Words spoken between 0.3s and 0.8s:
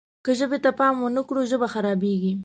ژبې ته